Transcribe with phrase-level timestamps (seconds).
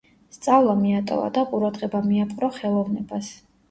[0.37, 3.35] სწავლა მიატოვა და ყურადღება მიაპყრო ხელოვნებას.